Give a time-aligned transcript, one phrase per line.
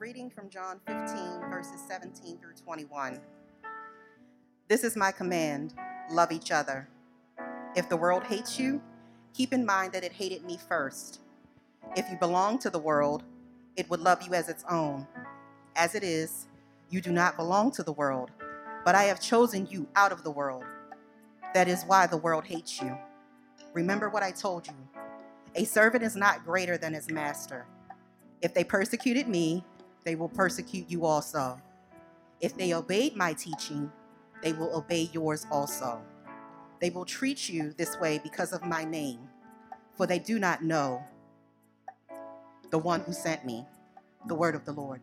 [0.00, 3.18] reading from John 15, verses 17 through 21.
[4.68, 5.74] This is my command
[6.12, 6.88] love each other.
[7.74, 8.80] If the world hates you,
[9.34, 11.20] keep in mind that it hated me first.
[11.96, 13.24] If you belong to the world,
[13.76, 15.04] it would love you as its own.
[15.74, 16.46] As it is,
[16.90, 18.30] you do not belong to the world,
[18.84, 20.64] but I have chosen you out of the world.
[21.54, 22.96] That is why the world hates you.
[23.74, 24.74] Remember what I told you
[25.56, 27.66] a servant is not greater than his master.
[28.40, 29.64] If they persecuted me,
[30.04, 31.60] they will persecute you also.
[32.40, 33.90] If they obeyed my teaching,
[34.42, 36.00] they will obey yours also.
[36.80, 39.20] They will treat you this way because of my name,
[39.96, 41.02] for they do not know
[42.70, 43.66] the one who sent me.
[44.26, 45.00] The word of the Lord.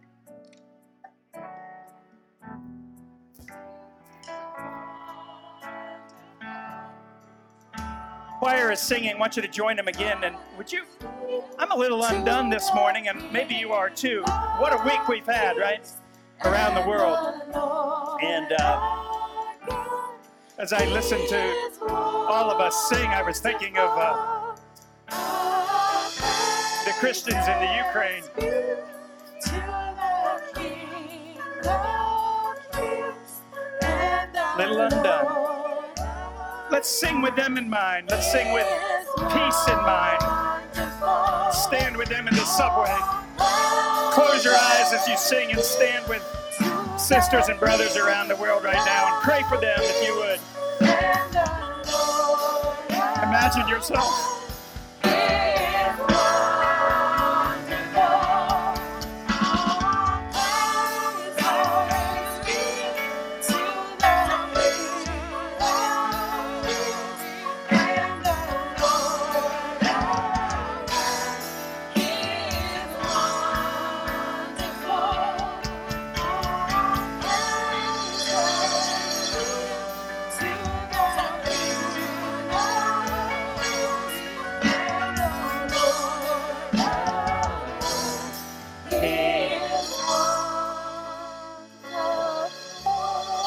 [8.45, 9.15] choir is singing.
[9.15, 10.23] I want you to join them again.
[10.23, 10.83] And would you?
[11.57, 14.21] I'm a little undone this morning, and maybe you are too.
[14.57, 15.87] What a week we've had, right?
[16.43, 17.17] Around the world.
[18.21, 19.05] And uh,
[20.57, 21.53] as I listened to
[21.87, 24.55] all of us sing, I was thinking of uh,
[26.85, 28.23] the Christians in the Ukraine.
[34.57, 35.45] Little undone.
[36.71, 38.09] Let's sing with them in mind.
[38.09, 38.67] Let's sing with
[39.15, 40.34] peace in mind.
[41.55, 42.93] Stand with them in the subway.
[44.11, 46.21] Close your eyes as you sing and stand with
[46.99, 50.39] sisters and brothers around the world right now and pray for them if you would.
[53.23, 54.34] Imagine yourself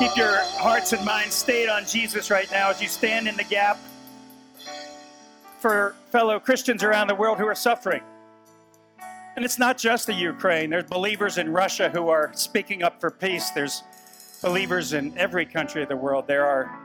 [0.07, 3.79] hearts and minds stayed on Jesus right now as you stand in the gap
[5.59, 8.03] for fellow Christians around the world who are suffering.
[9.35, 10.71] And it's not just the Ukraine.
[10.71, 13.51] There's believers in Russia who are speaking up for peace.
[13.51, 13.83] There's
[14.43, 16.27] believers in every country of the world.
[16.27, 16.77] There are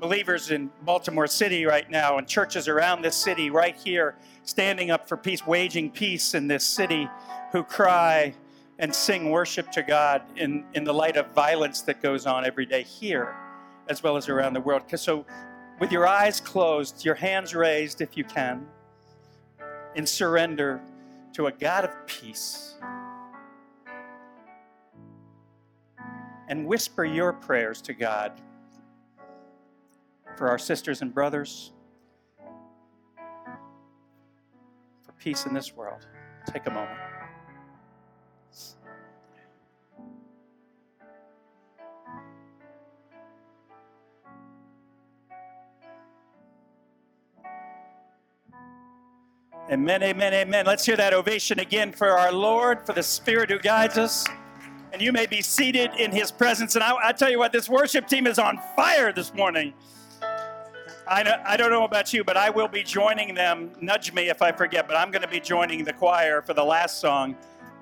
[0.00, 5.08] believers in Baltimore City right now and churches around this city right here standing up
[5.08, 7.08] for peace, waging peace in this city
[7.52, 8.34] who cry
[8.78, 12.66] and sing worship to God in, in the light of violence that goes on every
[12.66, 13.34] day here
[13.88, 14.82] as well as around the world.
[14.96, 15.24] So,
[15.80, 18.66] with your eyes closed, your hands raised if you can,
[19.94, 20.80] in surrender
[21.34, 22.76] to a God of peace,
[26.48, 28.40] and whisper your prayers to God
[30.36, 31.72] for our sisters and brothers,
[35.02, 36.06] for peace in this world.
[36.46, 37.03] Take a moment.
[49.70, 50.66] Amen, amen, amen.
[50.66, 54.26] Let's hear that ovation again for our Lord, for the Spirit who guides us.
[54.92, 56.74] And you may be seated in His presence.
[56.74, 59.72] And I, I tell you what, this worship team is on fire this morning.
[61.08, 63.70] I, know, I don't know about you, but I will be joining them.
[63.80, 66.64] Nudge me if I forget, but I'm going to be joining the choir for the
[66.64, 67.34] last song.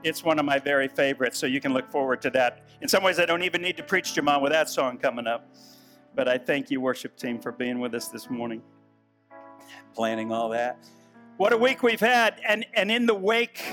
[0.05, 2.63] It's one of my very favorites, so you can look forward to that.
[2.81, 5.49] In some ways, I don't even need to preach Jamal with that song coming up.
[6.15, 8.63] But I thank you, worship team, for being with us this morning,
[9.95, 10.79] planning all that.
[11.43, 12.41] What a week we've had.
[12.49, 13.65] And, and in the wake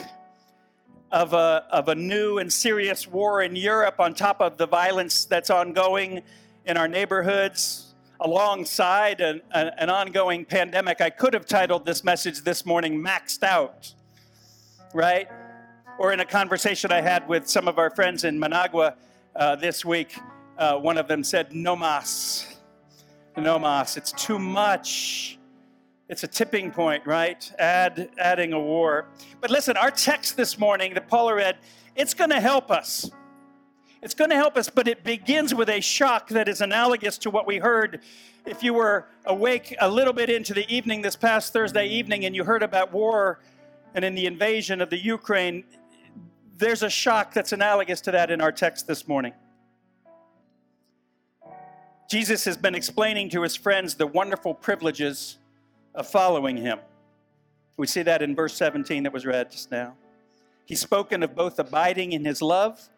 [1.12, 5.25] of a, of a new and serious war in Europe, on top of the violence
[5.25, 6.24] that's ongoing
[6.66, 12.66] in our neighborhoods, alongside an, an ongoing pandemic, I could have titled this message this
[12.66, 13.94] morning, Maxed Out,
[14.96, 15.28] right?
[16.00, 18.96] Or in a conversation I had with some of our friends in Managua
[19.35, 20.17] uh, this week,
[20.58, 22.47] uh, one of them said, No mas.
[23.38, 23.96] No mas.
[23.96, 25.39] It's too much.
[26.09, 27.52] It's a tipping point, right?
[27.59, 29.06] Add, adding a war.
[29.41, 31.59] But listen, our text this morning that Paula read,
[31.96, 33.11] it's going to help us.
[34.02, 37.29] It's going to help us, but it begins with a shock that is analogous to
[37.29, 38.02] what we heard.
[38.47, 42.35] If you were awake a little bit into the evening this past Thursday evening and
[42.35, 43.40] you heard about war
[43.94, 45.64] and in the invasion of the Ukraine,
[46.58, 49.34] there's a shock that's analogous to that in our text this morning.
[52.09, 55.38] Jesus has been explaining to his friends the wonderful privileges
[55.96, 56.80] of following him.
[57.78, 59.96] We see that in verse 17 that was read just now.
[60.66, 62.90] He's spoken of both abiding in his love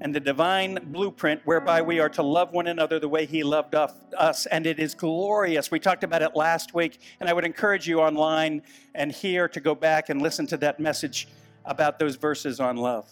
[0.00, 3.74] and the divine blueprint whereby we are to love one another the way he loved
[3.74, 4.46] us.
[4.46, 5.70] And it is glorious.
[5.70, 8.62] We talked about it last week, and I would encourage you online
[8.94, 11.28] and here to go back and listen to that message
[11.64, 13.10] about those verses on love.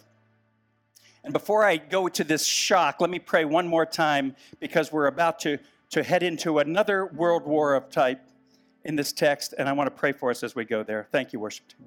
[1.25, 5.07] And before I go to this shock, let me pray one more time because we're
[5.07, 5.59] about to,
[5.91, 8.21] to head into another world war of type
[8.85, 11.09] in this text, and I want to pray for us as we go there.
[11.11, 11.87] Thank you, worship team.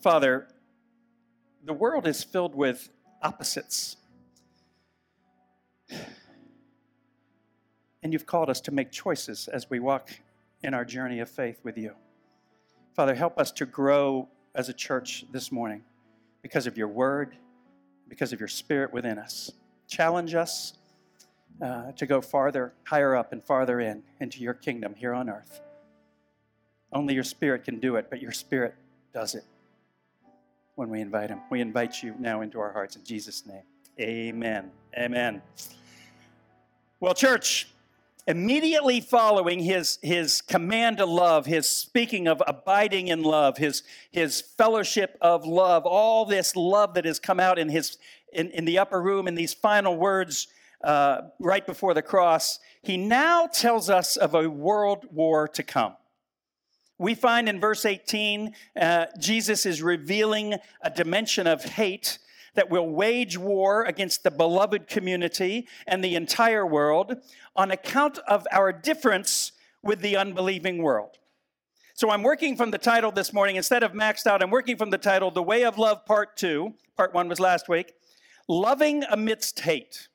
[0.00, 0.48] Father,
[1.64, 2.88] the world is filled with
[3.22, 3.96] opposites.
[8.02, 10.10] And you've called us to make choices as we walk
[10.62, 11.94] in our journey of faith with you.
[12.94, 15.82] Father, help us to grow as a church this morning
[16.42, 17.36] because of your word,
[18.08, 19.50] because of your spirit within us.
[19.88, 20.77] Challenge us
[21.60, 25.60] uh, to go farther, higher up, and farther in into your kingdom here on earth.
[26.92, 28.74] Only your spirit can do it, but your spirit
[29.12, 29.44] does it
[30.76, 31.40] when we invite him.
[31.50, 33.62] We invite you now into our hearts in Jesus' name.
[34.00, 34.70] Amen.
[34.96, 35.42] Amen.
[37.00, 37.68] Well, church,
[38.28, 44.40] immediately following his, his command to love, his speaking of abiding in love, his, his
[44.40, 47.98] fellowship of love, all this love that has come out in, his,
[48.32, 50.46] in, in the upper room in these final words
[50.82, 55.96] uh, right before the cross, he now tells us of a world war to come.
[56.98, 62.18] We find in verse 18, uh, Jesus is revealing a dimension of hate
[62.54, 67.14] that will wage war against the beloved community and the entire world
[67.54, 69.52] on account of our difference
[69.82, 71.18] with the unbelieving world.
[71.94, 73.56] So I'm working from the title this morning.
[73.56, 76.74] Instead of maxed out, I'm working from the title The Way of Love, Part 2.
[76.96, 77.92] Part 1 was last week.
[78.48, 80.08] Loving Amidst Hate.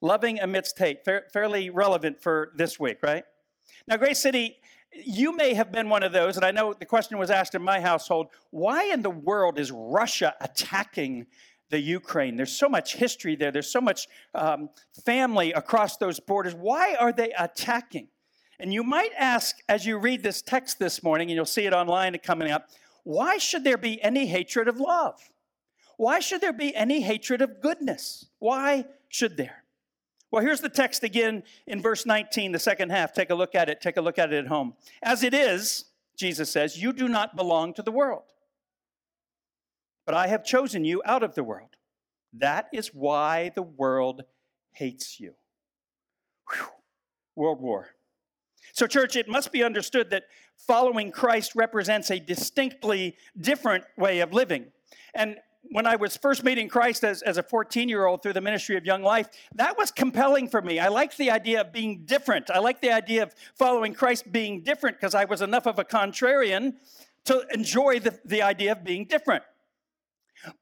[0.00, 1.04] Loving Amidst Hate.
[1.04, 3.24] Fa- fairly relevant for this week, right?
[3.86, 4.58] Now, Grace City
[4.92, 7.62] you may have been one of those, and I know the question was asked in
[7.62, 11.26] my household why in the world is Russia attacking
[11.70, 12.36] the Ukraine?
[12.36, 14.70] There's so much history there, there's so much um,
[15.04, 16.54] family across those borders.
[16.54, 18.08] Why are they attacking?
[18.58, 21.72] And you might ask as you read this text this morning, and you'll see it
[21.72, 22.68] online coming up,
[23.04, 25.30] why should there be any hatred of love?
[25.96, 28.26] Why should there be any hatred of goodness?
[28.38, 29.57] Why should there?
[30.30, 33.12] Well, here's the text again in verse 19, the second half.
[33.12, 33.80] Take a look at it.
[33.80, 34.74] Take a look at it at home.
[35.02, 35.86] As it is,
[36.16, 38.24] Jesus says, you do not belong to the world,
[40.04, 41.70] but I have chosen you out of the world.
[42.34, 44.22] That is why the world
[44.72, 45.34] hates you.
[46.52, 46.66] Whew.
[47.36, 47.88] World War.
[48.72, 50.24] So, church, it must be understood that
[50.56, 54.66] following Christ represents a distinctly different way of living.
[55.14, 55.36] And
[55.70, 58.76] when I was first meeting Christ as, as a 14 year old through the ministry
[58.76, 60.78] of Young Life, that was compelling for me.
[60.78, 62.50] I liked the idea of being different.
[62.50, 65.84] I liked the idea of following Christ being different because I was enough of a
[65.84, 66.74] contrarian
[67.24, 69.44] to enjoy the, the idea of being different.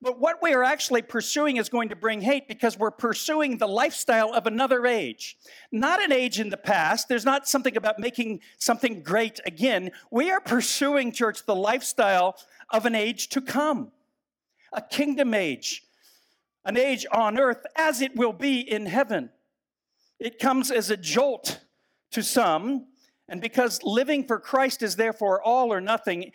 [0.00, 3.68] But what we are actually pursuing is going to bring hate because we're pursuing the
[3.68, 5.36] lifestyle of another age.
[5.70, 7.08] Not an age in the past.
[7.08, 9.90] There's not something about making something great again.
[10.10, 12.36] We are pursuing, church, the lifestyle
[12.70, 13.92] of an age to come
[14.76, 15.82] a kingdom age,
[16.64, 19.30] an age on earth as it will be in heaven.
[20.20, 21.60] It comes as a jolt
[22.12, 22.86] to some,
[23.28, 26.32] and because living for Christ is therefore all or nothing,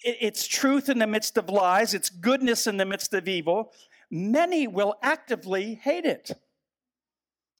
[0.00, 3.72] it's truth in the midst of lies, it's goodness in the midst of evil,
[4.10, 6.32] many will actively hate it.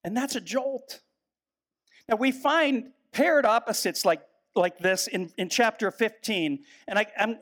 [0.04, 1.00] And that's a jolt.
[2.08, 4.20] Now we find paired opposites like,
[4.54, 6.60] like this in, in chapter 15.
[6.86, 7.38] And I, I'm,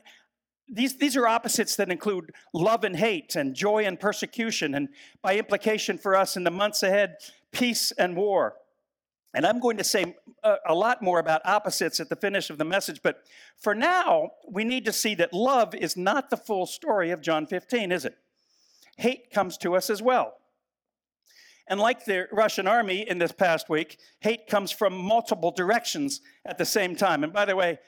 [0.67, 4.89] these, these are opposites that include love and hate and joy and persecution, and
[5.21, 7.15] by implication for us in the months ahead,
[7.51, 8.55] peace and war.
[9.33, 12.57] And I'm going to say a, a, lot more about opposites at the finish of
[12.57, 13.23] the message, but
[13.57, 17.45] for now, we need to see that love is not the full story of John
[17.45, 18.15] 15, is it?
[18.97, 20.35] Hate comes to us as well.
[21.67, 26.57] And like the Russian army in this past week, hate comes from multiple directions at
[26.57, 27.23] the same time.
[27.23, 27.79] And by the way,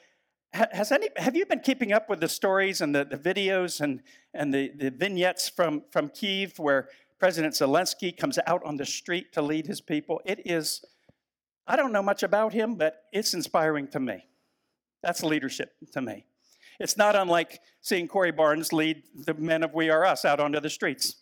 [0.52, 4.02] has any, have you been keeping up with the stories and the, the videos and,
[4.34, 6.88] and the, the vignettes from, from Kiev where
[7.18, 10.20] President Zelensky comes out on the street to lead his people?
[10.24, 10.84] It is,
[11.66, 14.26] I don't know much about him, but it's inspiring to me.
[15.02, 16.24] That's leadership to me.
[16.80, 20.60] It's not unlike seeing Corey Barnes lead the men of We Are Us out onto
[20.60, 21.16] the streets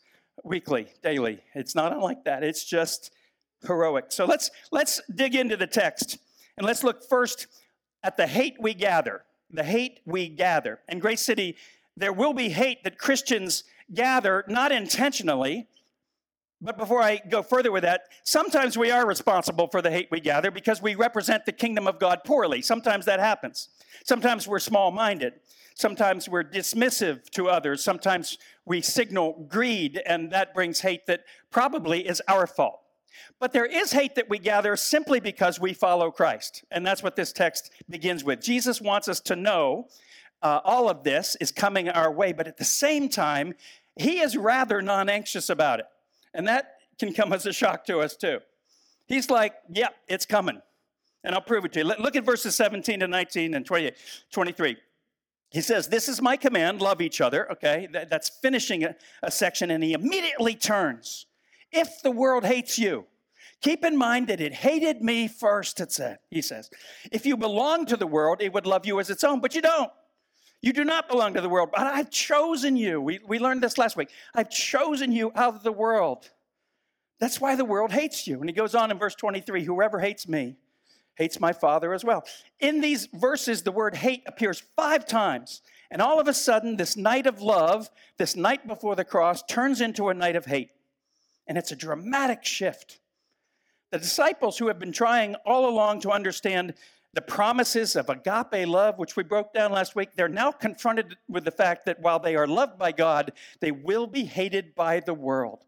[0.45, 1.40] weekly, daily.
[1.54, 2.45] It's not unlike that.
[2.45, 3.11] It's just
[3.66, 4.06] heroic.
[4.11, 6.18] So let's let's dig into the text
[6.59, 7.47] and let's look first
[8.06, 9.25] at the hate we gather.
[9.50, 10.78] The hate we gather.
[10.88, 11.56] In Grace City,
[11.96, 15.66] there will be hate that Christians gather, not intentionally,
[16.60, 20.20] But before I go further with that, sometimes we are responsible for the hate we
[20.20, 22.62] gather because we represent the kingdom of God poorly.
[22.62, 23.68] Sometimes that happens.
[24.04, 25.34] Sometimes we're small minded.
[25.75, 27.84] Sometimes we're dismissive to others.
[27.84, 32.80] Sometimes we signal greed, and that brings hate that probably is our fault.
[33.38, 36.64] But there is hate that we gather simply because we follow Christ.
[36.70, 38.40] And that's what this text begins with.
[38.40, 39.88] Jesus wants us to know
[40.42, 43.54] uh, all of this is coming our way, but at the same time,
[43.96, 45.87] he is rather non anxious about it.
[46.35, 48.40] And that can come as a shock to us too.
[49.06, 50.61] He's like, yep, yeah, it's coming.
[51.25, 51.85] And I'll prove it to you.
[51.85, 53.94] Look at verses 17 to 19 and 28,
[54.30, 54.76] 23.
[55.50, 57.50] He says, This is my command, love each other.
[57.52, 58.87] Okay, that's finishing
[59.23, 61.25] a section, and he immediately turns.
[61.73, 63.06] If the world hates you,
[63.61, 66.70] keep in mind that it hated me first, it said, he says.
[67.12, 69.62] If you belong to the world, it would love you as its own, but you
[69.62, 69.90] don't.
[70.62, 73.00] You do not belong to the world, but I've chosen you.
[73.00, 74.08] We, we learned this last week.
[74.35, 76.30] I've chosen you out of the world.
[77.20, 78.40] That's why the world hates you.
[78.40, 80.56] And he goes on in verse 23 Whoever hates me
[81.16, 82.25] hates my Father as well.
[82.61, 85.62] In these verses, the word hate appears five times.
[85.90, 89.80] And all of a sudden, this night of love, this night before the cross, turns
[89.80, 90.70] into a night of hate.
[91.46, 93.00] And it's a dramatic shift.
[93.90, 96.74] The disciples who have been trying all along to understand
[97.12, 101.44] the promises of agape love, which we broke down last week, they're now confronted with
[101.44, 105.14] the fact that while they are loved by God, they will be hated by the
[105.14, 105.60] world.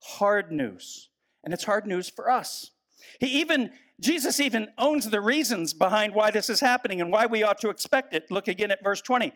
[0.00, 1.08] Hard news.
[1.42, 2.70] And it's hard news for us.
[3.18, 7.42] He even, Jesus even owns the reasons behind why this is happening and why we
[7.42, 8.30] ought to expect it.
[8.30, 9.32] Look again at verse 20.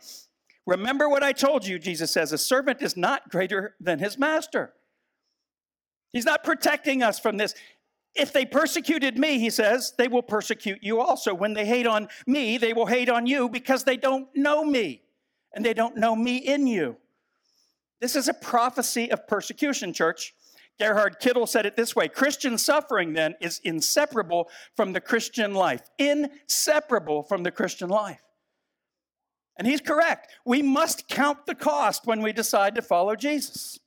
[0.66, 4.72] Remember what I told you, Jesus says, a servant is not greater than his master.
[6.12, 7.54] He's not protecting us from this.
[8.14, 11.34] If they persecuted me, he says, they will persecute you also.
[11.34, 15.02] When they hate on me, they will hate on you because they don't know me
[15.54, 16.96] and they don't know me in you.
[18.00, 20.34] This is a prophecy of persecution, church.
[20.78, 25.82] Gerhard Kittel said it this way Christian suffering, then, is inseparable from the Christian life.
[25.98, 28.22] Inseparable from the Christian life.
[29.58, 30.30] And he's correct.
[30.44, 33.78] We must count the cost when we decide to follow Jesus.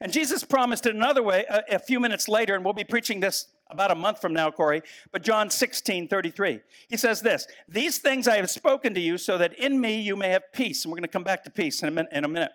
[0.00, 3.20] And Jesus promised it another way a, a, few minutes later, and we'll be preaching
[3.20, 4.82] this about a month from now, Corey.
[5.12, 6.60] But John 16, 33.
[6.88, 10.16] He says this These things I have spoken to you so that in me you
[10.16, 10.84] may have peace.
[10.84, 12.52] And we're going to come back to peace in a, minute, in a minute.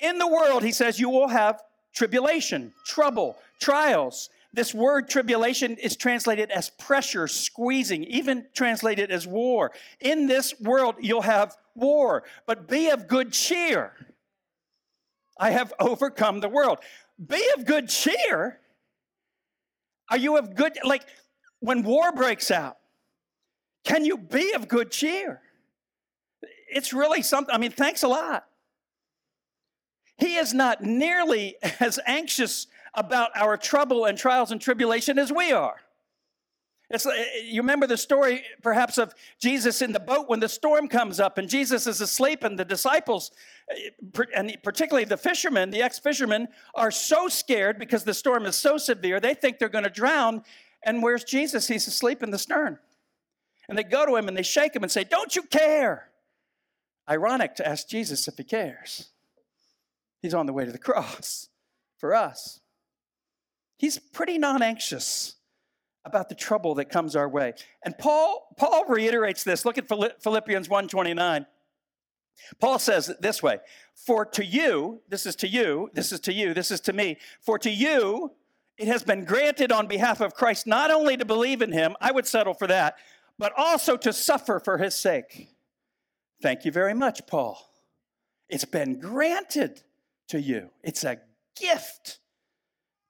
[0.00, 1.62] In the world, he says, you will have
[1.94, 4.30] tribulation, trouble, trials.
[4.52, 9.72] This word tribulation is translated as pressure, squeezing, even translated as war.
[10.00, 13.92] In this world, you'll have war, but be of good cheer.
[15.38, 16.78] I have overcome the world.
[17.24, 18.60] Be of good cheer.
[20.10, 21.06] Are you of good, like
[21.60, 22.76] when war breaks out,
[23.84, 25.40] can you be of good cheer?
[26.70, 28.46] It's really something, I mean, thanks a lot.
[30.16, 35.52] He is not nearly as anxious about our trouble and trials and tribulation as we
[35.52, 35.76] are.
[36.94, 37.06] It's,
[37.42, 41.38] you remember the story, perhaps, of Jesus in the boat when the storm comes up
[41.38, 43.32] and Jesus is asleep, and the disciples,
[43.68, 48.54] eh, and particularly the fishermen, the ex fishermen, are so scared because the storm is
[48.54, 50.44] so severe, they think they're going to drown.
[50.84, 51.66] And where's Jesus?
[51.66, 52.78] He's asleep in the stern.
[53.68, 56.10] And they go to him and they shake him and say, Don't you care?
[57.10, 59.08] Ironic to ask Jesus if he cares.
[60.22, 61.48] He's on the way to the cross
[61.98, 62.60] for us.
[63.78, 65.34] He's pretty non anxious
[66.04, 67.54] about the trouble that comes our way.
[67.84, 69.64] And Paul, Paul reiterates this.
[69.64, 71.46] Look at Philippians 1:29.
[72.60, 73.60] Paul says it this way,
[73.94, 77.16] for to you, this is to you, this is to you, this is to me,
[77.40, 78.32] for to you
[78.76, 82.10] it has been granted on behalf of Christ not only to believe in him, I
[82.10, 82.96] would settle for that,
[83.38, 85.48] but also to suffer for his sake.
[86.42, 87.58] Thank you very much, Paul.
[88.48, 89.82] It's been granted
[90.28, 90.70] to you.
[90.82, 91.20] It's a
[91.56, 92.18] gift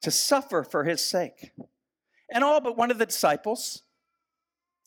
[0.03, 1.53] to suffer for his sake.
[2.35, 3.83] And all but one of the disciples,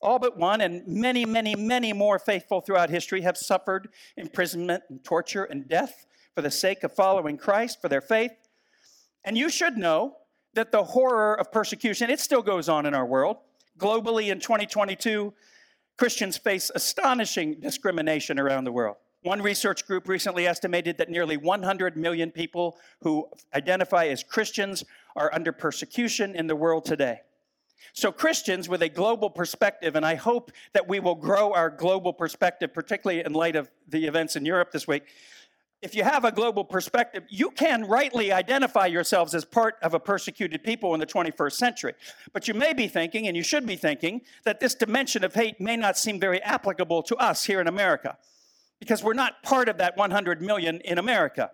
[0.01, 3.87] all but one, and many, many, many more faithful throughout history have suffered
[4.17, 8.33] imprisonment and torture and death for the sake of following Christ, for their faith.
[9.23, 10.17] And you should know
[10.55, 13.37] that the horror of persecution, it still goes on in our world.
[13.79, 15.33] Globally in 2022,
[15.97, 18.97] Christians face astonishing discrimination around the world.
[19.23, 24.83] One research group recently estimated that nearly 100 million people who identify as Christians
[25.15, 27.21] are under persecution in the world today.
[27.93, 32.13] So, Christians with a global perspective, and I hope that we will grow our global
[32.13, 35.03] perspective, particularly in light of the events in Europe this week.
[35.81, 39.99] If you have a global perspective, you can rightly identify yourselves as part of a
[39.99, 41.93] persecuted people in the 21st century.
[42.33, 45.61] But you may be thinking, and you should be thinking, that this dimension of hate
[45.61, 48.17] may not seem very applicable to us here in America
[48.79, 51.51] because we're not part of that 100 million in America.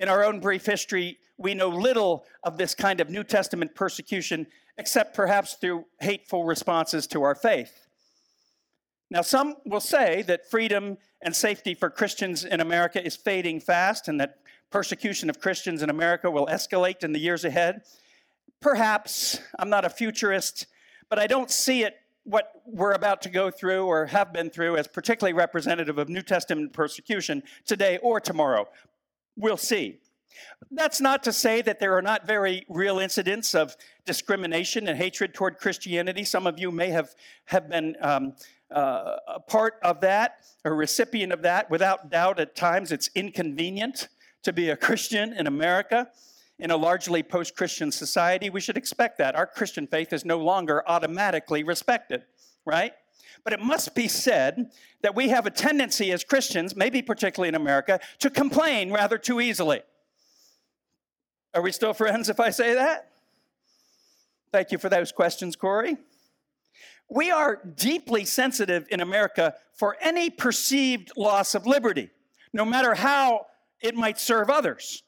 [0.00, 4.46] In our own brief history, we know little of this kind of New Testament persecution,
[4.78, 7.86] except perhaps through hateful responses to our faith.
[9.10, 14.08] Now, some will say that freedom and safety for Christians in America is fading fast
[14.08, 14.38] and that
[14.70, 17.82] persecution of Christians in America will escalate in the years ahead.
[18.60, 20.66] Perhaps, I'm not a futurist,
[21.10, 24.76] but I don't see it, what we're about to go through or have been through,
[24.76, 28.68] as particularly representative of New Testament persecution today or tomorrow.
[29.36, 29.98] We'll see.
[30.70, 35.34] That's not to say that there are not very real incidents of discrimination and hatred
[35.34, 36.24] toward Christianity.
[36.24, 37.14] Some of you may have,
[37.46, 38.34] have been um,
[38.70, 41.70] uh, a part of that, a recipient of that.
[41.70, 44.08] Without doubt, at times it's inconvenient
[44.42, 46.08] to be a Christian in America.
[46.58, 49.34] In a largely post Christian society, we should expect that.
[49.34, 52.24] Our Christian faith is no longer automatically respected,
[52.64, 52.92] right?
[53.44, 54.70] But it must be said
[55.02, 59.40] that we have a tendency as Christians, maybe particularly in America, to complain rather too
[59.40, 59.82] easily.
[61.54, 63.10] Are we still friends if I say that?
[64.52, 65.96] Thank you for those questions, Corey.
[67.10, 72.10] We are deeply sensitive in America for any perceived loss of liberty,
[72.54, 73.46] no matter how
[73.82, 75.02] it might serve others.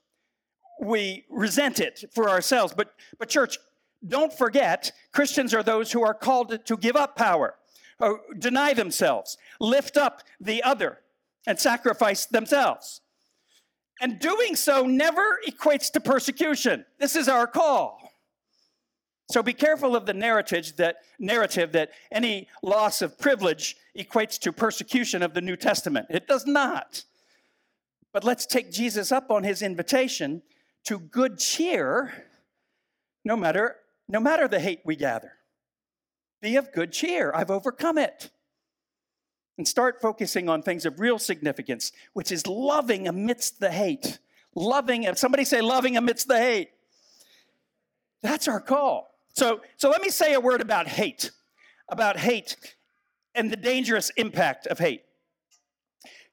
[0.83, 2.75] We resent it for ourselves.
[2.77, 3.59] But, but church,
[4.07, 7.55] don't forget, Christians are those who are called to give up power,
[8.01, 10.99] uh, deny themselves, lift up the other,
[11.47, 13.01] and sacrifice themselves.
[14.01, 16.85] And doing so never equates to persecution.
[16.99, 18.01] This is our call.
[19.31, 24.53] So be careful of the narrative that, narrative that any loss of privilege equates to
[24.53, 26.07] persecution of the New Testament.
[26.11, 27.05] It does not.
[28.13, 30.43] But let's take Jesus up on his invitation
[30.85, 32.27] to good cheer
[33.25, 33.77] no matter,
[34.09, 35.33] no matter the hate we gather.
[36.43, 37.33] Be of good cheer.
[37.35, 38.31] I've overcome it.
[39.57, 44.19] And start focusing on things of real significance, which is loving amidst the hate.
[44.57, 46.71] Loving, somebody say loving amidst the hate.
[48.23, 49.15] That's our call.
[49.35, 51.31] So, so let me say a word about hate,
[51.89, 52.57] about hate
[53.35, 55.03] and the dangerous impact of hate.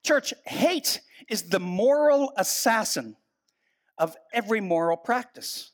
[0.04, 3.16] Church, hate is the moral assassin
[3.98, 5.72] of every moral practice.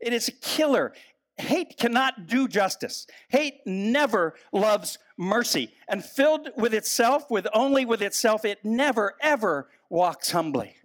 [0.00, 0.92] It is a killer.
[1.38, 3.06] Hate cannot do justice.
[3.28, 5.72] Hate never loves mercy.
[5.88, 10.76] And filled with itself, with only with itself, it never, ever walks humbly.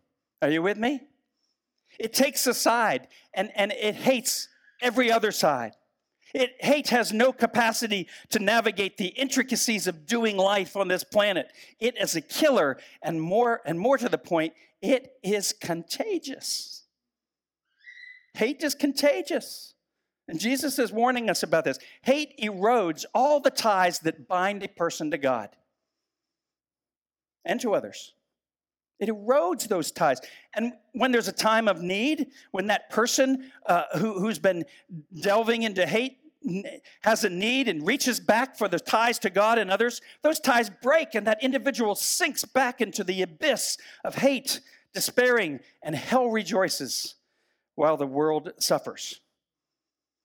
[0.42, 1.02] Are you with me?
[2.00, 4.48] It takes a side and, and it hates
[4.82, 5.74] every other side.
[6.34, 11.48] It, hate has no capacity to navigate the intricacies of doing life on this planet.
[11.80, 16.84] It is a killer, and more and more to the point, it is contagious.
[18.34, 19.74] Hate is contagious.
[20.28, 21.80] And Jesus is warning us about this.
[22.02, 25.50] Hate erodes all the ties that bind a person to God
[27.46, 28.13] and to others.
[29.00, 30.20] It erodes those ties.
[30.56, 34.66] And when there's a time of need, when that person uh, who, who's been
[35.22, 36.18] delving into hate
[37.02, 40.70] has a need and reaches back for the ties to God and others, those ties
[40.70, 44.62] break and that individual sinks back into the abyss of hate,
[44.94, 47.16] despairing, and hell rejoices
[47.76, 49.22] while the world suffers.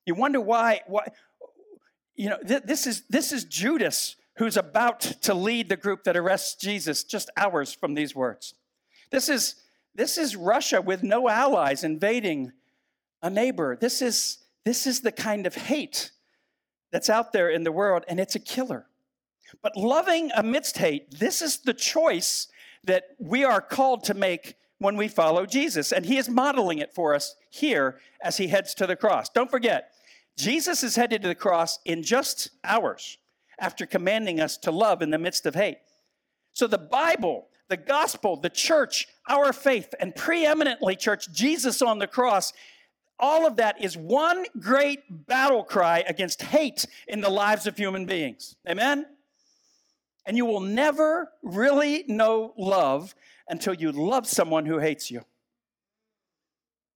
[0.05, 1.07] You wonder why, why
[2.15, 6.17] you know, th- this, is, this is Judas who's about to lead the group that
[6.17, 8.53] arrests Jesus just hours from these words.
[9.11, 9.55] This is,
[9.95, 12.51] this is Russia with no allies invading
[13.21, 13.77] a neighbor.
[13.79, 16.11] This is, this is the kind of hate
[16.91, 18.87] that's out there in the world, and it's a killer.
[19.61, 22.47] But loving amidst hate, this is the choice
[22.85, 25.91] that we are called to make when we follow Jesus.
[25.91, 29.29] And he is modeling it for us here as he heads to the cross.
[29.29, 29.92] Don't forget,
[30.37, 33.17] Jesus is headed to the cross in just hours
[33.59, 35.77] after commanding us to love in the midst of hate.
[36.53, 42.05] So the Bible the gospel, the church, our faith, and preeminently, church, Jesus on the
[42.05, 42.53] cross,
[43.19, 48.05] all of that is one great battle cry against hate in the lives of human
[48.05, 48.55] beings.
[48.69, 49.07] Amen?
[50.25, 53.15] And you will never really know love
[53.47, 55.21] until you love someone who hates you.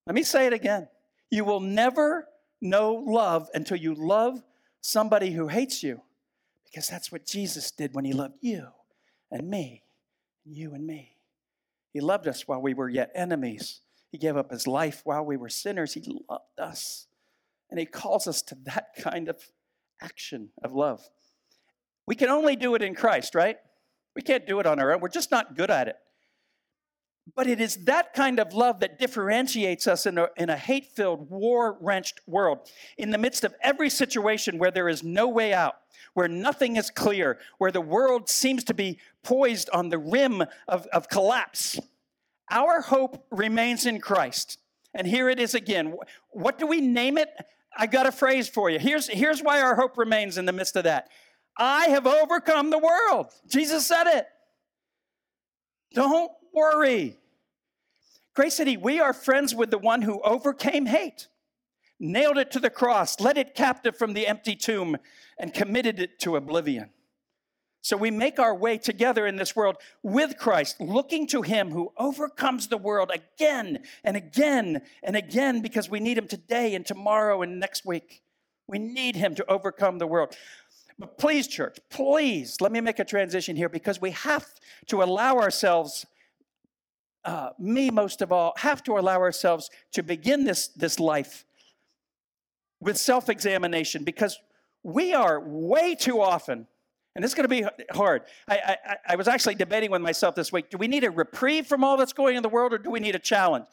[0.06, 0.88] Let me say it again.
[1.30, 2.28] You will never
[2.62, 4.44] know love until you love
[4.82, 6.02] somebody who hates you
[6.66, 8.68] because that's what Jesus did when he loved you
[9.32, 9.84] and me
[10.48, 11.16] you and me.
[11.94, 13.82] He loved us while we were yet enemies.
[14.12, 15.94] He gave up his life while we were sinners.
[15.94, 17.08] He loved us.
[17.70, 19.38] And he calls us to that kind of
[20.02, 21.10] action of love.
[22.06, 23.58] We can only do it in Christ, right?
[24.16, 25.02] We can't do it on our own.
[25.02, 25.98] We're just not good at it.
[27.36, 30.86] But it is that kind of love that differentiates us in a, in a hate
[30.96, 32.70] filled, war wrenched world.
[32.98, 35.76] In the midst of every situation where there is no way out,
[36.14, 40.88] where nothing is clear, where the world seems to be poised on the rim of,
[40.88, 41.80] of collapse,
[42.50, 44.58] Our hope remains in Christ.
[44.94, 45.96] And here it is again.
[46.30, 47.30] What do we name it?
[47.78, 48.80] I got a phrase for you.
[48.80, 51.10] Here's, here's why our hope remains in the midst of that.
[51.58, 53.28] I have overcome the world.
[53.48, 54.28] Jesus said it.
[55.94, 57.18] Don't worry.
[58.36, 61.28] Grace City, we are friends with the one who overcame hate,
[62.00, 64.98] nailed it to the cross, led it captive from the empty tomb,
[65.40, 66.90] and committed it to oblivion.
[67.82, 71.94] So we make our way together in this world with Christ, looking to Him who
[71.98, 77.42] overcomes the world again and again and again because we need Him today and tomorrow
[77.44, 78.24] and next week.
[78.68, 80.36] We need Him to overcome the world.
[81.00, 84.46] But please, church, please, let me make a transition here because we have
[84.88, 86.06] to allow ourselves,
[87.28, 91.46] uh, me most of all, have to allow ourselves to begin this, this life
[92.80, 94.40] with self examination because
[94.82, 96.68] we are way too often
[97.18, 98.22] and this is going to be hard.
[98.48, 101.66] I, I, I, was actually debating with myself this week do we need a reprieve
[101.66, 103.66] from all that's going in the world or do we need a challenge?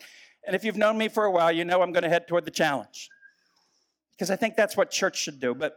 [0.47, 2.47] And if you've known me for a while, you know I'm going to head toward
[2.47, 3.11] the challenge.
[4.13, 5.55] Because I think that's what church should do.
[5.55, 5.75] But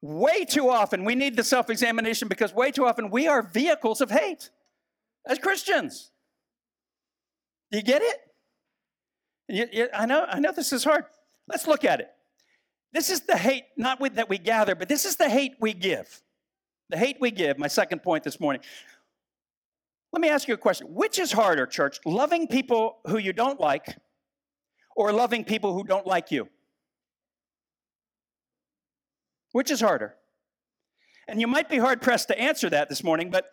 [0.00, 4.00] way too often, we need the self examination because way too often we are vehicles
[4.00, 4.50] of hate
[5.26, 6.12] as Christians.
[7.72, 8.16] You get it?
[9.48, 11.04] You, you, I, know, I know this is hard.
[11.48, 12.10] Let's look at it.
[12.92, 15.72] This is the hate, not with, that we gather, but this is the hate we
[15.72, 16.22] give.
[16.90, 18.60] The hate we give, my second point this morning.
[20.12, 20.88] Let me ask you a question.
[20.88, 21.98] Which is harder, church?
[22.04, 23.96] Loving people who you don't like
[24.94, 26.48] or loving people who don't like you?
[29.52, 30.14] Which is harder?
[31.26, 33.46] And you might be hard pressed to answer that this morning, but,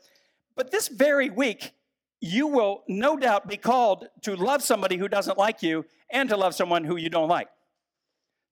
[0.57, 1.73] but this very week,
[2.21, 6.37] you will no doubt be called to love somebody who doesn't like you and to
[6.37, 7.47] love someone who you don't like.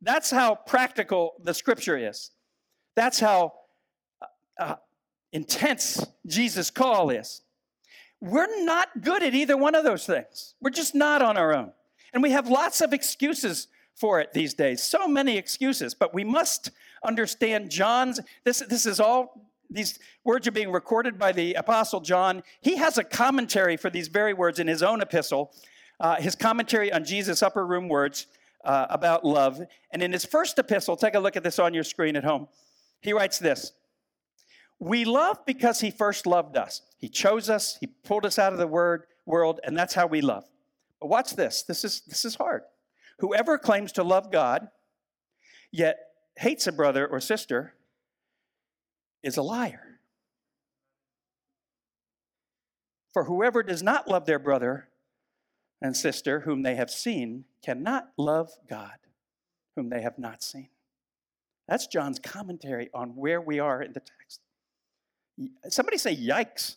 [0.01, 2.31] That's how practical the scripture is.
[2.95, 3.53] That's how
[4.21, 4.25] uh,
[4.59, 4.75] uh,
[5.33, 7.41] intense Jesus' call is.
[8.21, 10.55] We're not good at either one of those things.
[10.61, 11.71] We're just not on our own.
[12.13, 14.81] And we have lots of excuses for it these days.
[14.81, 15.93] So many excuses.
[15.93, 16.71] But we must
[17.03, 22.43] understand John's, this, this is all, these words are being recorded by the Apostle John.
[22.61, 25.53] He has a commentary for these very words in his own epistle,
[25.99, 28.27] uh, his commentary on Jesus' upper room words
[28.63, 29.61] uh, about love.
[29.91, 32.47] And in his first epistle, take a look at this on your screen at home.
[33.01, 33.73] He writes this
[34.79, 36.81] We love because he first loved us.
[36.97, 40.21] He chose us, he pulled us out of the word, world, and that's how we
[40.21, 40.45] love.
[40.99, 41.63] But watch this.
[41.63, 42.63] This is, this is hard.
[43.19, 44.69] Whoever claims to love God,
[45.71, 45.99] yet
[46.37, 47.73] hates a brother or sister,
[49.23, 49.99] is a liar.
[53.13, 54.89] For whoever does not love their brother
[55.81, 58.97] and sister whom they have seen cannot love God
[59.75, 60.69] whom they have not seen.
[61.67, 64.41] That's John's commentary on where we are in the text.
[65.69, 66.75] Somebody say, yikes.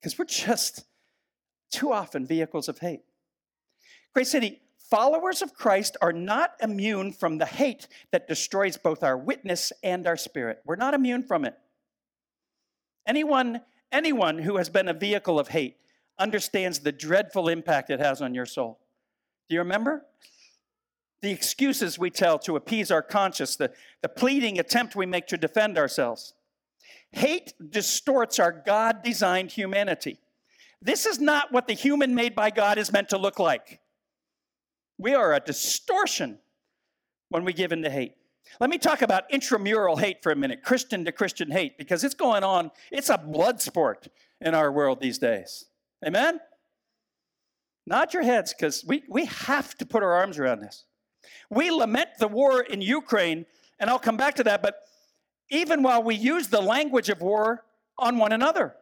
[0.00, 0.84] Because we're just
[1.70, 3.02] too often vehicles of hate.
[4.14, 9.16] Grace City, followers of Christ are not immune from the hate that destroys both our
[9.16, 10.60] witness and our spirit.
[10.64, 11.54] We're not immune from it.
[13.06, 13.60] Anyone,
[13.92, 15.76] anyone who has been a vehicle of hate
[16.18, 18.78] understands the dreadful impact it has on your soul.
[19.48, 20.04] Do you remember?
[21.22, 23.72] The excuses we tell to appease our conscience, the,
[24.02, 26.34] the pleading attempt we make to defend ourselves.
[27.12, 30.18] Hate distorts our God designed humanity.
[30.82, 33.80] This is not what the human made by God is meant to look like.
[34.98, 36.38] We are a distortion
[37.28, 38.14] when we give in to hate.
[38.60, 42.14] Let me talk about intramural hate for a minute, Christian to Christian hate, because it's
[42.14, 42.70] going on.
[42.90, 44.08] It's a blood sport
[44.40, 45.66] in our world these days.
[46.06, 46.40] Amen?
[47.86, 50.84] Nod your heads because we, we have to put our arms around this.
[51.50, 53.46] We lament the war in Ukraine,
[53.78, 54.82] and I'll come back to that, but
[55.50, 57.64] even while we use the language of war
[57.98, 58.74] on one another.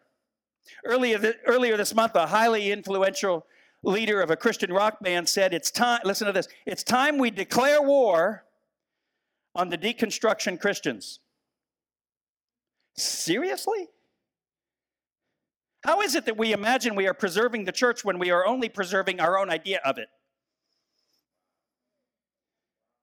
[0.85, 3.47] Earlier, earlier this month, a highly influential
[3.85, 7.31] leader of a Christian rock band said, It's time, listen to this, it's time we
[7.31, 8.45] declare war
[9.55, 11.21] on the deconstruction Christians.
[12.97, 13.89] Seriously?
[15.85, 18.69] How is it that we imagine we are preserving the church when we are only
[18.69, 20.09] preserving our own idea of it?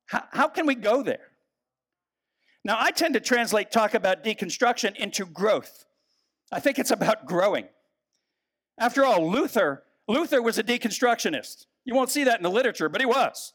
[0.08, 1.28] How, how can we go there?
[2.64, 5.86] Now, I tend to translate talk about deconstruction into growth.
[6.52, 7.68] I think it's about growing.
[8.78, 11.66] After all, Luther, Luther was a deconstructionist.
[11.86, 13.54] You won't see that in the literature, but he was.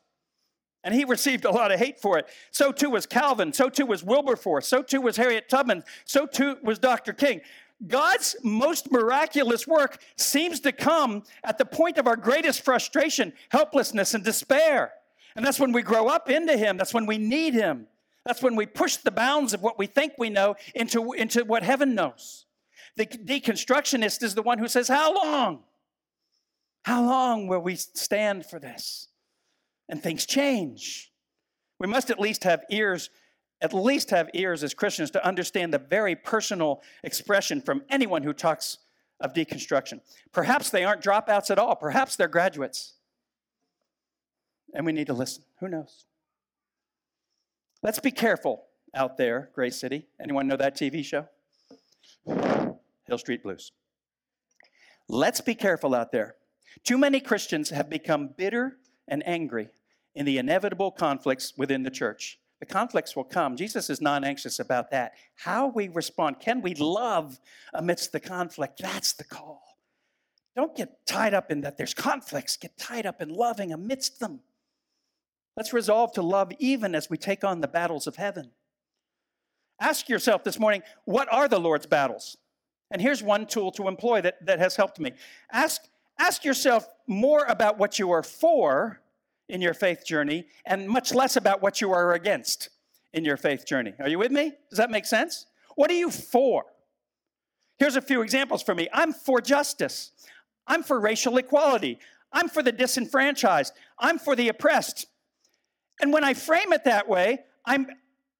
[0.84, 2.28] And he received a lot of hate for it.
[2.52, 3.52] So too was Calvin.
[3.52, 4.68] So too was Wilberforce.
[4.68, 5.82] So too was Harriet Tubman.
[6.04, 7.12] So too was Dr.
[7.12, 7.40] King.
[7.86, 14.14] God's most miraculous work seems to come at the point of our greatest frustration, helplessness,
[14.14, 14.92] and despair.
[15.34, 16.78] And that's when we grow up into Him.
[16.78, 17.86] That's when we need Him.
[18.24, 21.62] That's when we push the bounds of what we think we know into, into what
[21.62, 22.46] heaven knows.
[22.96, 25.60] The deconstructionist is the one who says, How long?
[26.86, 29.08] How long will we stand for this?
[29.88, 31.10] And things change.
[31.80, 33.10] We must at least have ears,
[33.60, 38.32] at least have ears as Christians to understand the very personal expression from anyone who
[38.32, 38.78] talks
[39.20, 39.98] of deconstruction.
[40.30, 42.94] Perhaps they aren't dropouts at all, perhaps they're graduates.
[44.72, 45.42] And we need to listen.
[45.58, 46.04] Who knows?
[47.82, 48.62] Let's be careful
[48.94, 50.06] out there, Grace City.
[50.22, 51.26] Anyone know that TV show?
[52.26, 53.72] Hill Street Blues.
[55.08, 56.36] Let's be careful out there.
[56.84, 58.76] Too many Christians have become bitter
[59.08, 59.68] and angry
[60.14, 62.38] in the inevitable conflicts within the church.
[62.60, 63.56] The conflicts will come.
[63.56, 65.12] Jesus is not anxious about that.
[65.34, 67.38] How we respond, can we love
[67.74, 68.80] amidst the conflict?
[68.80, 69.62] That's the call.
[70.54, 74.40] Don't get tied up in that there's conflicts, get tied up in loving amidst them.
[75.54, 78.52] Let's resolve to love even as we take on the battles of heaven.
[79.78, 82.38] Ask yourself this morning, what are the Lord's battles?
[82.90, 85.12] And here's one tool to employ that, that has helped me.
[85.52, 85.82] Ask,
[86.18, 89.00] ask yourself more about what you are for
[89.48, 92.70] in your faith journey and much less about what you are against
[93.12, 93.94] in your faith journey.
[93.98, 94.52] Are you with me?
[94.70, 95.46] Does that make sense?
[95.76, 96.64] What are you for?
[97.78, 98.88] Here's a few examples for me.
[98.92, 100.12] I'm for justice.
[100.66, 101.98] I'm for racial equality.
[102.32, 103.72] I'm for the disenfranchised.
[103.98, 105.06] I'm for the oppressed.
[106.00, 107.86] And when I frame it that way, I'm,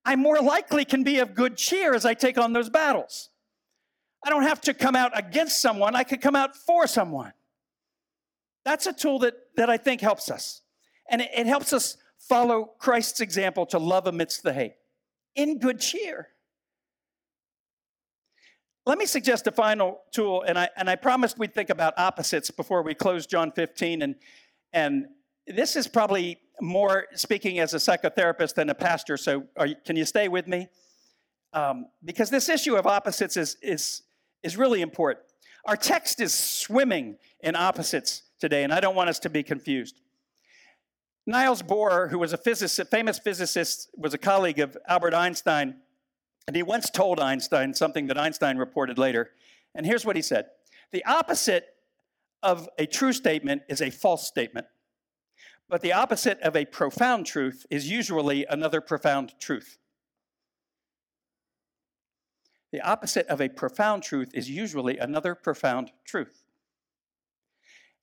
[0.05, 3.29] I more likely can be of good cheer as I take on those battles.
[4.25, 7.33] I don't have to come out against someone, I could come out for someone.
[8.67, 10.61] That's a tool that, that I think helps us.
[11.09, 14.73] And it, it helps us follow Christ's example to love amidst the hate
[15.37, 16.27] in good cheer.
[18.85, 22.51] Let me suggest a final tool, and I, and I promised we'd think about opposites
[22.51, 24.01] before we close John 15.
[24.01, 24.15] And,
[24.73, 25.05] and
[25.47, 30.03] this is probably more speaking as a psychotherapist than a pastor, so you, can you
[30.03, 30.67] stay with me?
[31.53, 34.01] Um, because this issue of opposites is, is,
[34.43, 35.25] is really important.
[35.65, 40.01] Our text is swimming in opposites today, and I don't want us to be confused.
[41.25, 45.75] Niels Bohr, who was a physicist, famous physicist, was a colleague of Albert Einstein,
[46.47, 49.31] and he once told Einstein something that Einstein reported later.
[49.75, 50.45] And here's what he said
[50.91, 51.67] The opposite
[52.41, 54.67] of a true statement is a false statement.
[55.69, 59.77] But the opposite of a profound truth is usually another profound truth.
[62.71, 66.43] The opposite of a profound truth is usually another profound truth.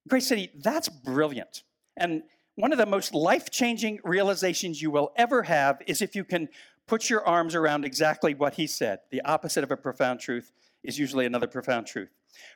[0.08, 1.62] Grace City, that's brilliant.
[1.96, 2.22] And
[2.56, 6.48] one of the most life changing realizations you will ever have is if you can
[6.86, 9.00] put your arms around exactly what he said.
[9.10, 12.10] The opposite of a profound truth is usually another profound truth.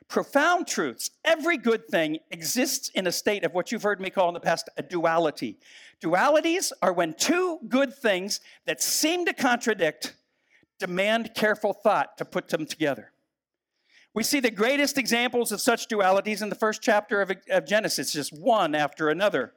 [0.07, 4.27] Profound truths, every good thing exists in a state of what you've heard me call
[4.27, 5.57] in the past a duality.
[6.01, 10.15] Dualities are when two good things that seem to contradict
[10.79, 13.11] demand careful thought to put them together.
[14.13, 18.13] We see the greatest examples of such dualities in the first chapter of, of Genesis,
[18.13, 19.53] just one after another.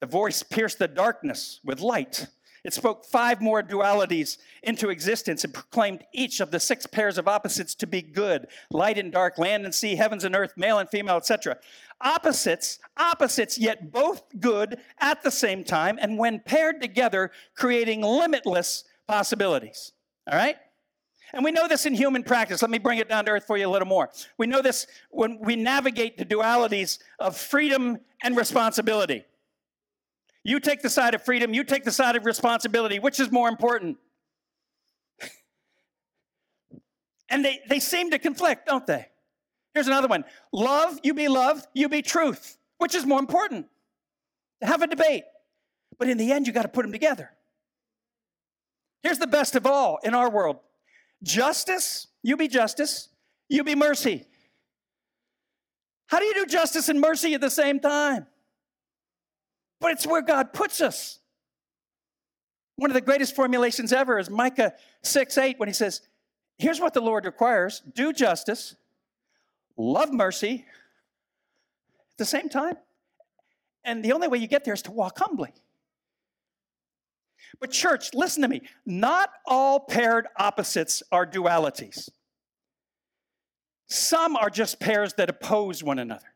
[0.00, 2.26] The voice pierced the darkness with light.
[2.66, 7.28] It spoke five more dualities into existence and proclaimed each of the six pairs of
[7.28, 10.90] opposites to be good light and dark, land and sea, heavens and earth, male and
[10.90, 11.58] female, etc.
[12.00, 18.82] Opposites, opposites, yet both good at the same time, and when paired together, creating limitless
[19.06, 19.92] possibilities.
[20.30, 20.56] All right?
[21.32, 22.62] And we know this in human practice.
[22.62, 24.10] Let me bring it down to earth for you a little more.
[24.38, 29.24] We know this when we navigate the dualities of freedom and responsibility.
[30.44, 33.00] You take the side of freedom, you take the side of responsibility.
[33.00, 33.98] Which is more important?
[37.28, 39.06] and they, they seem to conflict, don't they?
[39.74, 42.56] Here's another one love, you be love, you be truth.
[42.78, 43.66] Which is more important?
[44.62, 45.24] Have a debate.
[45.98, 47.30] But in the end, you got to put them together.
[49.02, 50.58] Here's the best of all in our world
[51.22, 53.08] justice, you be justice,
[53.48, 54.24] you be mercy.
[56.06, 58.26] How do you do justice and mercy at the same time?
[59.80, 61.18] But it's where God puts us.
[62.76, 66.02] One of the greatest formulations ever is Micah 6 8 when he says,
[66.58, 68.76] Here's what the Lord requires do justice,
[69.76, 70.64] love mercy
[72.12, 72.76] at the same time.
[73.84, 75.52] And the only way you get there is to walk humbly.
[77.60, 78.62] But, church, listen to me.
[78.84, 82.08] Not all paired opposites are dualities.
[83.88, 86.34] Some are just pairs that oppose one another.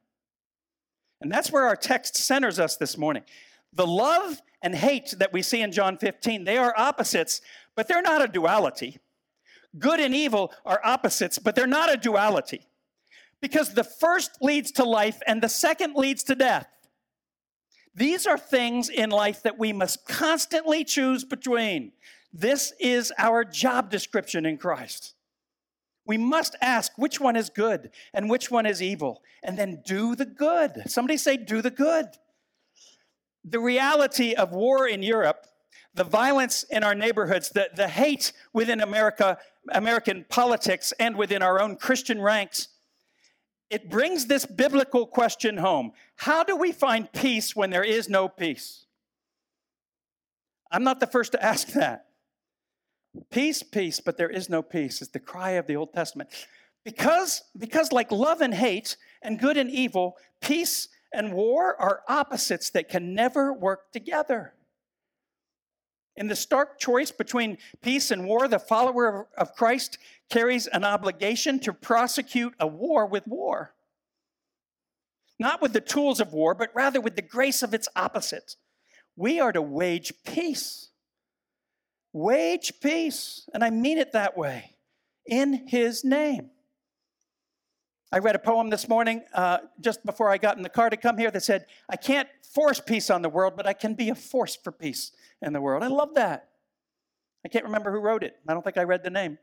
[1.20, 3.24] And that's where our text centers us this morning.
[3.72, 7.40] The love and hate that we see in John 15, they are opposites,
[7.74, 8.98] but they're not a duality.
[9.78, 12.66] Good and evil are opposites, but they're not a duality.
[13.40, 16.66] Because the first leads to life and the second leads to death.
[17.94, 21.92] These are things in life that we must constantly choose between.
[22.32, 25.14] This is our job description in Christ.
[26.06, 30.14] We must ask which one is good and which one is evil, and then do
[30.14, 30.82] the good.
[30.86, 32.06] Somebody say, do the good.
[33.44, 35.46] The reality of war in Europe,
[35.94, 39.38] the violence in our neighborhoods, the, the hate within America,
[39.72, 42.68] American politics, and within our own Christian ranks,
[43.70, 48.28] it brings this biblical question home How do we find peace when there is no
[48.28, 48.86] peace?
[50.70, 52.06] I'm not the first to ask that.
[53.30, 56.30] Peace, peace, but there is no peace is the cry of the Old Testament.
[56.84, 62.70] Because, because like love and hate and good and evil, peace and war are opposites
[62.70, 64.54] that can never work together.
[66.20, 69.96] In the stark choice between peace and war, the follower of Christ
[70.28, 73.72] carries an obligation to prosecute a war with war.
[75.38, 78.56] Not with the tools of war, but rather with the grace of its opposite.
[79.16, 80.90] We are to wage peace.
[82.12, 83.48] Wage peace.
[83.54, 84.76] And I mean it that way
[85.24, 86.50] in His name.
[88.12, 90.96] I read a poem this morning uh, just before I got in the car to
[90.96, 94.08] come here that said, I can't force peace on the world, but I can be
[94.08, 95.84] a force for peace in the world.
[95.84, 96.48] I love that.
[97.44, 98.36] I can't remember who wrote it.
[98.48, 99.38] I don't think I read the name.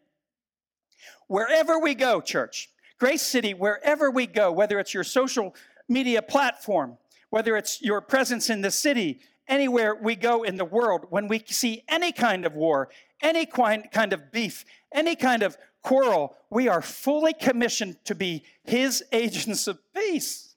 [1.28, 5.56] Wherever we go, church, Grace City, wherever we go, whether it's your social
[5.88, 6.98] media platform,
[7.30, 11.42] whether it's your presence in the city, anywhere we go in the world, when we
[11.48, 12.90] see any kind of war,
[13.22, 19.04] any kind of beef, any kind of quarrel, we are fully commissioned to be His
[19.14, 20.56] agents of peace.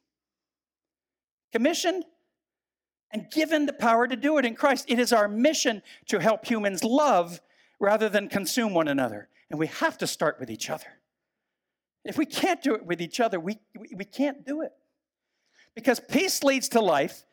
[1.53, 2.05] Commissioned
[3.13, 4.85] and given the power to do it in Christ.
[4.89, 7.41] It is our mission to help humans love
[7.79, 9.29] rather than consume one another.
[9.51, 10.87] And we have to start with each other.
[12.05, 13.59] If we can't do it with each other, we,
[13.97, 14.73] we, can't do it.
[15.75, 17.25] Because peace leads to life.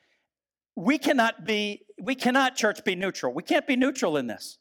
[0.75, 3.33] We cannot be, we cannot, church, be neutral.
[3.33, 4.57] We can't be neutral in this.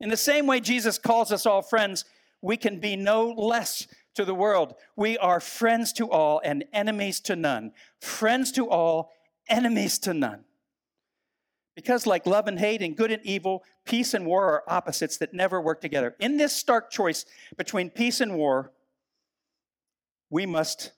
[0.00, 2.04] In the same way Jesus calls us all friends,
[2.42, 4.74] we can be no less to the world.
[4.96, 7.72] We are friends to all and enemies to none.
[8.00, 9.10] Friends to all,
[9.48, 10.44] enemies to none.
[11.76, 15.32] Because, like love and hate and good and evil, peace and war are opposites that
[15.32, 16.16] never work together.
[16.18, 17.24] In this stark choice
[17.56, 18.72] between peace and war,
[20.28, 20.92] we must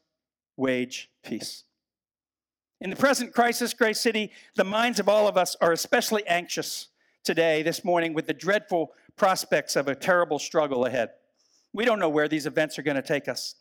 [0.56, 1.64] wage peace.
[2.80, 6.88] In the present crisis, Grace City, the minds of all of us are especially anxious
[7.22, 11.10] today, this morning, with the dreadful prospects of a terrible struggle ahead.
[11.72, 13.54] We don't know where these events are going to take us.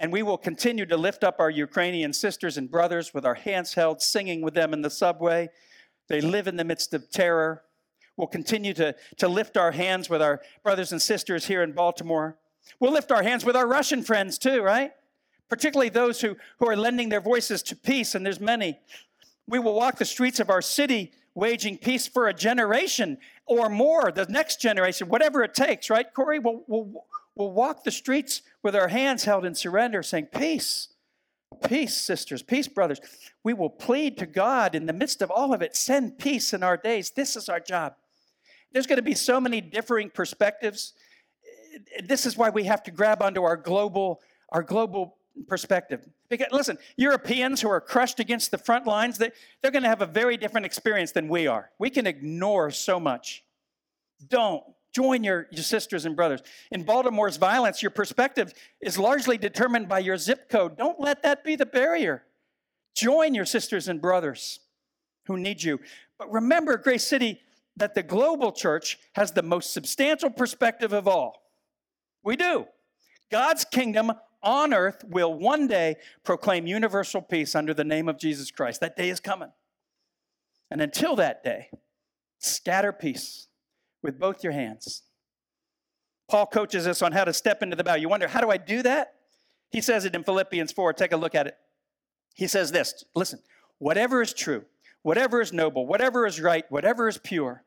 [0.00, 3.74] And we will continue to lift up our Ukrainian sisters and brothers with our hands
[3.74, 5.48] held, singing with them in the subway.
[6.08, 7.64] They live in the midst of terror.
[8.16, 12.36] We'll continue to, to lift our hands with our brothers and sisters here in Baltimore.
[12.80, 14.92] We'll lift our hands with our Russian friends too, right?
[15.48, 18.78] Particularly those who, who are lending their voices to peace, and there's many.
[19.46, 24.12] We will walk the streets of our city waging peace for a generation or more,
[24.12, 26.38] the next generation, whatever it takes, right, Corey?
[26.38, 27.04] We'll, we'll,
[27.38, 30.88] we'll walk the streets with our hands held in surrender, saying, Peace,
[31.66, 33.00] peace, sisters, peace, brothers.
[33.44, 36.62] We will plead to God in the midst of all of it, send peace in
[36.62, 37.10] our days.
[37.12, 37.94] This is our job.
[38.72, 40.92] There's going to be so many differing perspectives.
[42.04, 44.20] This is why we have to grab onto our global,
[44.50, 46.06] our global perspective.
[46.28, 49.30] Because listen, Europeans who are crushed against the front lines, they,
[49.62, 51.70] they're going to have a very different experience than we are.
[51.78, 53.44] We can ignore so much.
[54.28, 54.64] Don't.
[54.98, 56.42] Join your, your sisters and brothers.
[56.72, 60.76] In Baltimore's violence, your perspective is largely determined by your zip code.
[60.76, 62.24] Don't let that be the barrier.
[62.96, 64.58] Join your sisters and brothers
[65.26, 65.78] who need you.
[66.18, 67.40] But remember, Grace City,
[67.76, 71.44] that the global church has the most substantial perspective of all.
[72.24, 72.66] We do.
[73.30, 74.10] God's kingdom
[74.42, 78.80] on earth will one day proclaim universal peace under the name of Jesus Christ.
[78.80, 79.52] That day is coming.
[80.72, 81.68] And until that day,
[82.40, 83.47] scatter peace
[84.02, 85.02] with both your hands.
[86.28, 88.00] Paul coaches us on how to step into the battle.
[88.00, 89.14] You wonder, how do I do that?
[89.70, 90.92] He says it in Philippians 4.
[90.92, 91.56] Take a look at it.
[92.34, 93.40] He says this listen,
[93.78, 94.64] whatever is true,
[95.02, 97.64] whatever is noble, whatever is right, whatever is pure,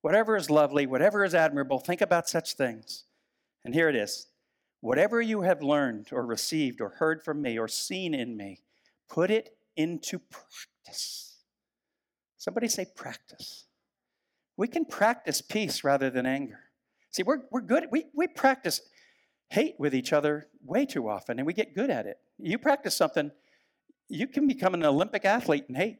[0.00, 3.04] whatever is lovely, whatever is admirable, think about such things.
[3.64, 4.28] And here it is
[4.84, 8.60] whatever you have learned or received or heard from me or seen in me,
[9.08, 11.38] put it into practice.
[12.36, 13.63] Somebody say practice.
[14.56, 16.60] We can practice peace rather than anger.
[17.10, 17.86] See, we're, we're good.
[17.90, 18.80] We, we practice
[19.50, 22.18] hate with each other way too often, and we get good at it.
[22.38, 23.30] You practice something,
[24.08, 25.98] you can become an Olympic athlete in hate.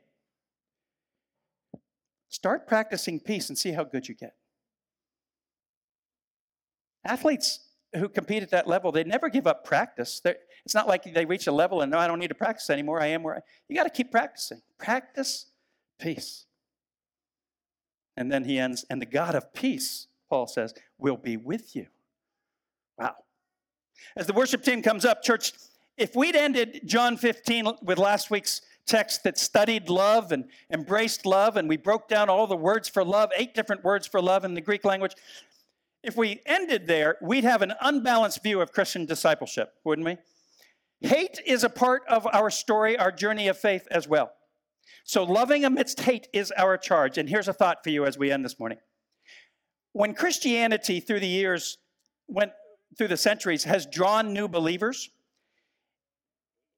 [2.28, 4.34] Start practicing peace and see how good you get.
[7.04, 7.60] Athletes
[7.94, 10.20] who compete at that level, they never give up practice.
[10.20, 12.70] They're, it's not like they reach a level and no, I don't need to practice
[12.70, 13.00] anymore.
[13.00, 14.62] I am where I, you got to keep practicing.
[14.78, 15.46] Practice
[16.00, 16.46] peace.
[18.16, 21.86] And then he ends, and the God of peace, Paul says, will be with you.
[22.98, 23.16] Wow.
[24.16, 25.52] As the worship team comes up, church,
[25.96, 31.56] if we'd ended John 15 with last week's text that studied love and embraced love,
[31.56, 34.54] and we broke down all the words for love, eight different words for love in
[34.54, 35.14] the Greek language,
[36.02, 40.18] if we ended there, we'd have an unbalanced view of Christian discipleship, wouldn't we?
[41.00, 44.32] Hate is a part of our story, our journey of faith as well.
[45.06, 47.18] So, loving amidst hate is our charge.
[47.18, 48.78] And here's a thought for you as we end this morning.
[49.92, 51.76] When Christianity through the years
[52.26, 52.52] went
[52.96, 55.10] through the centuries has drawn new believers,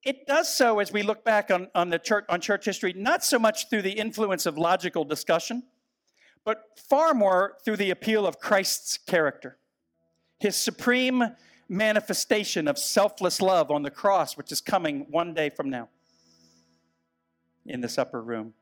[0.02, 3.24] it does so as we look back on, on the church on church history, not
[3.24, 5.62] so much through the influence of logical discussion,
[6.44, 9.56] but far more through the appeal of Christ's character,
[10.40, 11.22] his supreme
[11.68, 15.88] manifestation of selfless love on the cross, which is coming one day from now
[17.68, 18.54] in this upper room.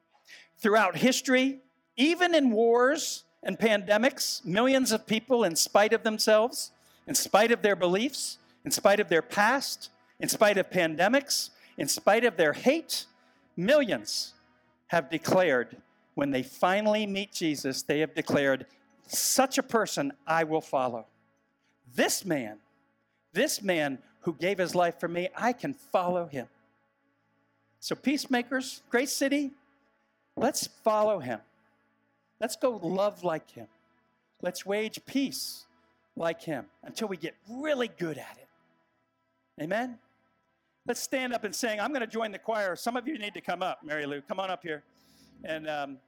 [0.59, 1.61] Throughout history,
[1.97, 6.73] even in wars and pandemics, millions of people, in spite of themselves,
[7.07, 9.91] in spite of their beliefs, in spite of their past,
[10.21, 13.07] in spite of pandemics, in spite of their hate,
[13.57, 14.35] millions
[14.87, 15.77] have declared
[16.15, 18.67] when they finally meet Jesus, they have declared,
[19.07, 21.07] Such a person I will follow.
[21.95, 22.59] This man,
[23.33, 26.47] this man who gave his life for me, I can follow him.
[27.85, 29.51] So, peacemakers, Grace City,
[30.39, 31.41] let's follow him.
[32.41, 33.66] Let's go love like him.
[34.41, 35.66] Let's wage peace
[36.16, 39.62] like him until we get really good at it.
[39.62, 39.99] Amen?
[40.87, 41.78] Let's stand up and sing.
[41.78, 42.74] I'm going to join the choir.
[42.74, 44.22] Some of you need to come up, Mary Lou.
[44.22, 44.82] Come on up here.
[45.45, 45.99] And um,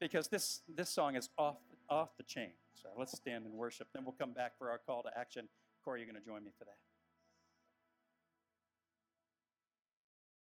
[0.00, 2.50] because this, this song is off, off the chain.
[2.74, 3.86] So let's stand and worship.
[3.94, 5.46] Then we'll come back for our call to action.
[5.84, 6.74] Corey, you're going to join me for that.